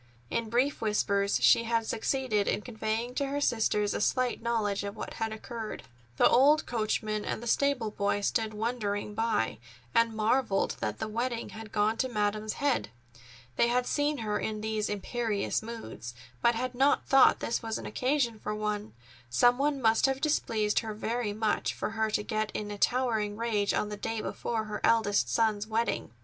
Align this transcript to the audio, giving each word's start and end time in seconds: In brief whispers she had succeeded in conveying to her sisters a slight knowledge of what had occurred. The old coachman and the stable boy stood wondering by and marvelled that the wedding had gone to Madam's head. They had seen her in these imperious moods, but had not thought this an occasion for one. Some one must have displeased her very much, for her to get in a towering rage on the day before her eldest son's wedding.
In 0.31 0.49
brief 0.49 0.81
whispers 0.81 1.37
she 1.43 1.65
had 1.65 1.85
succeeded 1.85 2.47
in 2.47 2.63
conveying 2.63 3.13
to 3.13 3.27
her 3.27 3.39
sisters 3.39 3.93
a 3.93 4.01
slight 4.01 4.41
knowledge 4.41 4.83
of 4.83 4.95
what 4.95 5.13
had 5.13 5.31
occurred. 5.31 5.83
The 6.17 6.27
old 6.27 6.65
coachman 6.65 7.23
and 7.23 7.43
the 7.43 7.45
stable 7.45 7.91
boy 7.91 8.21
stood 8.21 8.51
wondering 8.51 9.13
by 9.13 9.59
and 9.93 10.15
marvelled 10.15 10.75
that 10.79 10.97
the 10.97 11.07
wedding 11.07 11.49
had 11.49 11.71
gone 11.71 11.97
to 11.97 12.09
Madam's 12.09 12.53
head. 12.53 12.89
They 13.57 13.67
had 13.67 13.85
seen 13.85 14.17
her 14.25 14.39
in 14.39 14.61
these 14.61 14.89
imperious 14.89 15.61
moods, 15.61 16.15
but 16.41 16.55
had 16.55 16.73
not 16.73 17.05
thought 17.05 17.39
this 17.39 17.61
an 17.61 17.85
occasion 17.85 18.39
for 18.39 18.55
one. 18.55 18.95
Some 19.29 19.59
one 19.59 19.79
must 19.79 20.07
have 20.07 20.19
displeased 20.19 20.79
her 20.79 20.95
very 20.95 21.31
much, 21.31 21.75
for 21.75 21.91
her 21.91 22.09
to 22.09 22.23
get 22.23 22.49
in 22.55 22.71
a 22.71 22.77
towering 22.79 23.37
rage 23.37 23.71
on 23.71 23.89
the 23.89 23.97
day 23.97 24.19
before 24.19 24.63
her 24.63 24.81
eldest 24.83 25.29
son's 25.29 25.67
wedding. 25.67 26.09